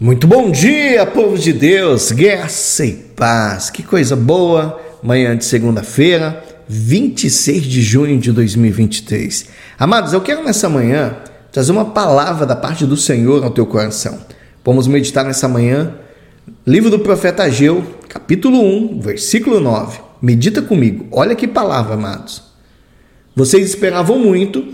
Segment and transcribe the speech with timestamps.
[0.00, 3.68] Muito bom dia, povo de Deus, graça e paz.
[3.68, 4.80] Que coisa boa.
[5.02, 9.48] Manhã de segunda-feira, 26 de junho de 2023.
[9.76, 11.16] Amados, eu quero nessa manhã
[11.50, 14.20] trazer uma palavra da parte do Senhor ao teu coração.
[14.64, 15.92] Vamos meditar nessa manhã,
[16.64, 19.98] livro do profeta Ageu, capítulo 1, versículo 9.
[20.22, 21.08] Medita comigo.
[21.10, 22.44] Olha que palavra, amados.
[23.34, 24.64] Vocês esperavam muito,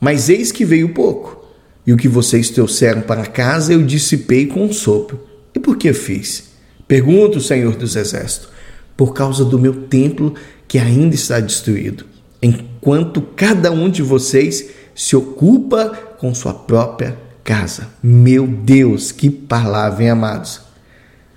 [0.00, 1.41] mas eis que veio pouco
[1.86, 5.20] e o que vocês trouxeram para casa eu dissipei com um sopro.
[5.54, 6.52] E por que fiz?
[6.86, 8.48] Pergunta o Senhor dos Exércitos.
[8.96, 10.34] Por causa do meu templo
[10.68, 12.06] que ainda está destruído,
[12.40, 17.88] enquanto cada um de vocês se ocupa com sua própria casa.
[18.02, 20.60] Meu Deus, que palavra, hein, amados?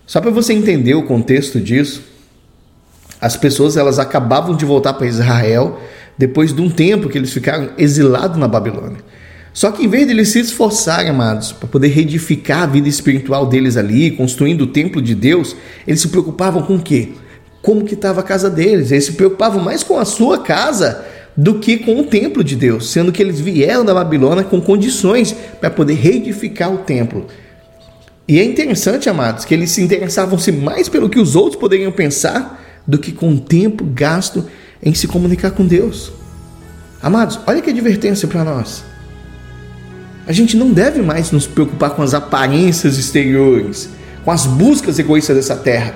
[0.05, 2.03] Só para você entender o contexto disso,
[3.19, 5.81] as pessoas elas acabavam de voltar para Israel
[6.17, 8.99] depois de um tempo que eles ficaram exilados na Babilônia.
[9.55, 13.45] Só que em vez de eles se esforçarem, amados, para poder reedificar a vida espiritual
[13.45, 15.55] deles ali, construindo o templo de Deus,
[15.87, 17.13] eles se preocupavam com o quê?
[17.61, 18.91] Como que estava a casa deles?
[18.91, 21.05] Eles se preocupavam mais com a sua casa
[21.37, 25.33] do que com o templo de Deus, sendo que eles vieram da Babilônia com condições
[25.61, 27.25] para poder reedificar o templo.
[28.27, 32.61] E é interessante, amados, que eles se interessavam-se mais pelo que os outros poderiam pensar
[32.85, 34.45] do que com o tempo gasto
[34.83, 36.11] em se comunicar com Deus.
[37.01, 38.94] Amados, olha que advertência para nós.
[40.27, 43.89] A gente não deve mais nos preocupar com as aparências exteriores,
[44.23, 45.93] com as buscas egoístas dessa terra.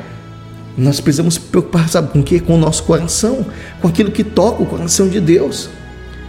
[0.78, 2.40] Nós precisamos preocupar, sabe com o quê?
[2.40, 3.46] Com o nosso coração,
[3.82, 5.70] com aquilo que toca o coração de Deus.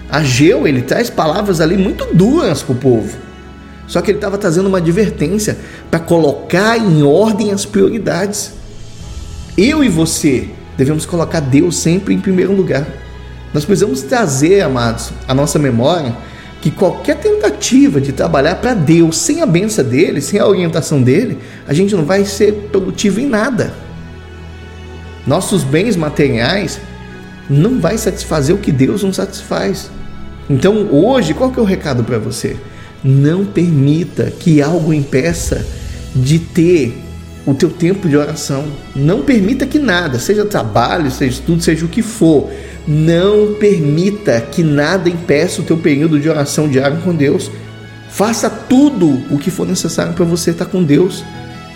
[0.08, 3.16] Ageu, ele traz palavras ali muito duras para o povo.
[3.86, 5.58] Só que ele estava trazendo uma advertência
[5.90, 8.52] para colocar em ordem as prioridades.
[9.58, 12.86] Eu e você devemos colocar Deus sempre em primeiro lugar.
[13.52, 16.16] Nós precisamos trazer, amados, a nossa memória
[16.60, 21.38] que qualquer tentativa de trabalhar para Deus sem a benção dele, sem a orientação dele,
[21.66, 23.72] a gente não vai ser produtivo em nada.
[25.26, 26.80] Nossos bens materiais
[27.48, 29.90] não vai satisfazer o que Deus não satisfaz.
[30.48, 32.56] Então, hoje, qual que é o recado para você?
[33.02, 35.64] Não permita que algo impeça
[36.14, 36.98] de ter
[37.46, 38.64] o teu tempo de oração.
[38.94, 42.50] Não permita que nada, seja trabalho, seja estudo, seja o que for,
[42.90, 47.48] não permita que nada impeça o teu período de oração diário com Deus.
[48.08, 51.24] Faça tudo o que for necessário para você estar com Deus.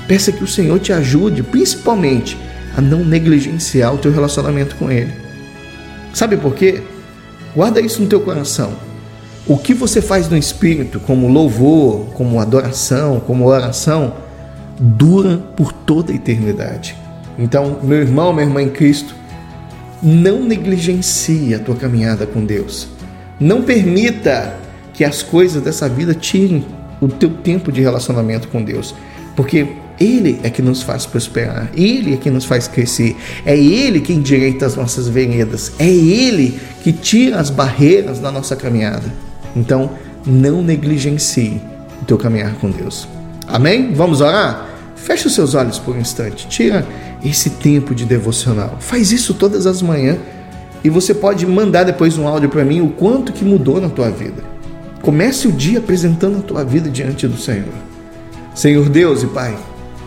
[0.08, 2.36] Peça que o Senhor te ajude, principalmente,
[2.76, 5.12] a não negligenciar o teu relacionamento com Ele.
[6.12, 6.82] Sabe por quê?
[7.54, 8.72] Guarda isso no teu coração.
[9.46, 14.14] O que você faz no Espírito, como louvor, como adoração, como oração,
[14.80, 16.96] dura por toda a eternidade.
[17.38, 19.14] Então, meu irmão, minha irmã em Cristo,
[20.04, 22.88] não negligencie a tua caminhada com Deus.
[23.40, 24.54] Não permita
[24.92, 26.64] que as coisas dessa vida tirem
[27.00, 28.94] o teu tempo de relacionamento com Deus,
[29.34, 29.66] porque
[29.98, 33.16] ele é que nos faz prosperar, Ele é que nos faz crescer,
[33.46, 38.56] é Ele quem direita as nossas veredas, é Ele que tira as barreiras da nossa
[38.56, 39.12] caminhada.
[39.54, 39.90] Então,
[40.26, 41.60] não negligencie
[42.02, 43.06] o teu caminhar com Deus.
[43.46, 43.92] Amém?
[43.94, 44.73] Vamos orar?
[45.04, 46.88] Feche os seus olhos por um instante, tira
[47.22, 48.78] esse tempo de devocional.
[48.80, 50.16] Faz isso todas as manhãs
[50.82, 54.10] e você pode mandar depois um áudio para mim o quanto que mudou na tua
[54.10, 54.42] vida.
[55.02, 57.68] Comece o dia apresentando a tua vida diante do Senhor.
[58.54, 59.54] Senhor Deus e Pai,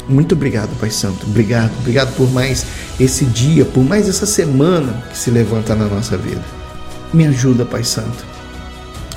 [0.09, 1.28] muito obrigado, Pai Santo.
[1.28, 2.66] Obrigado, obrigado por mais
[3.00, 6.41] esse dia, por mais essa semana que se levanta na nossa vida.
[7.13, 8.25] Me ajuda, Pai Santo,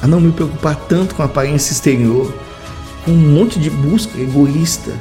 [0.02, 2.34] a não me preocupar tanto com a aparência exterior,
[3.02, 4.92] com um monte de busca egoísta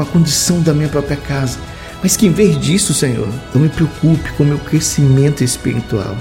[0.00, 1.58] com a condição da minha própria casa,
[2.02, 6.16] mas que em vez disso, Senhor, eu me preocupe com o meu crescimento espiritual.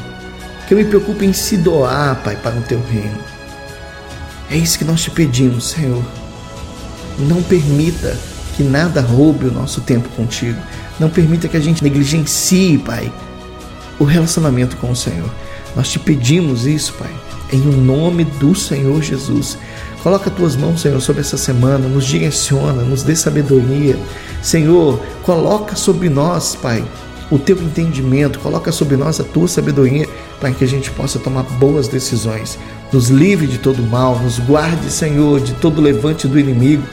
[0.68, 3.18] Que eu me preocupe em se doar, Pai, para o teu reino.
[4.52, 6.04] É isso que nós te pedimos, Senhor.
[7.20, 8.18] Não permita
[8.58, 10.60] que nada roube o nosso tempo contigo.
[11.00, 13.12] Não permita que a gente negligencie, Pai,
[13.98, 15.30] o relacionamento com o Senhor.
[15.76, 17.14] Nós te pedimos isso, Pai,
[17.52, 19.58] em o nome do Senhor Jesus.
[20.04, 23.98] Coloca tuas mãos, Senhor, sobre essa semana, nos direciona, nos dê sabedoria.
[24.42, 26.84] Senhor, coloca sobre nós, Pai,
[27.30, 30.08] o teu entendimento, coloca sobre nós a tua sabedoria
[30.40, 32.58] para que a gente possa tomar boas decisões.
[32.92, 36.84] Nos livre de todo mal, nos guarde, Senhor, de todo levante do inimigo,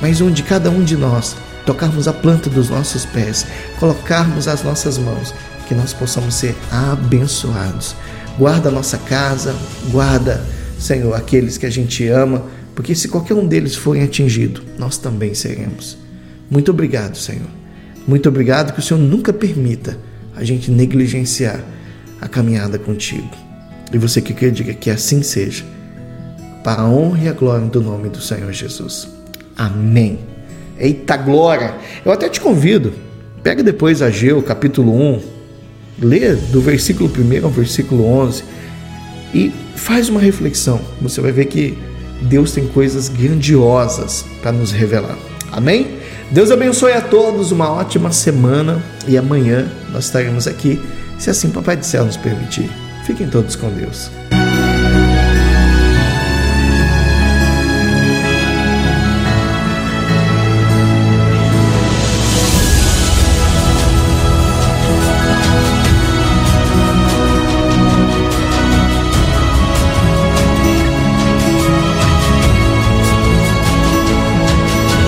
[0.00, 1.36] mas onde cada um de nós
[1.66, 3.46] tocarmos a planta dos nossos pés,
[3.78, 5.34] colocarmos as nossas mãos,
[5.66, 7.94] que nós possamos ser abençoados.
[8.38, 9.54] Guarda a nossa casa,
[9.90, 10.44] guarda
[10.78, 15.34] Senhor, aqueles que a gente ama, porque se qualquer um deles for atingido, nós também
[15.34, 15.98] seremos.
[16.50, 17.48] Muito obrigado, Senhor.
[18.08, 19.98] Muito obrigado que o Senhor nunca permita
[20.34, 21.62] a gente negligenciar
[22.20, 23.30] a caminhada contigo.
[23.92, 25.64] E você que quer, diga que assim seja,
[26.64, 29.08] para a honra e a glória do nome do Senhor Jesus.
[29.56, 30.18] Amém.
[30.78, 31.74] Eita glória!
[32.04, 32.94] Eu até te convido,
[33.42, 35.22] pega depois Ageu, capítulo 1,
[36.00, 38.44] lê do versículo 1 ao versículo 11
[39.34, 40.80] e faz uma reflexão.
[41.00, 41.76] Você vai ver que
[42.22, 45.18] Deus tem coisas grandiosas para nos revelar.
[45.52, 45.98] Amém?
[46.30, 50.80] Deus abençoe a todos, uma ótima semana e amanhã nós estaremos aqui,
[51.18, 52.70] se assim Papai do Céu nos permitir.
[53.04, 54.10] Fiquem todos com Deus.